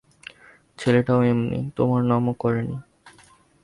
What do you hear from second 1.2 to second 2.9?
এমনি, তোমার নামও করে নি।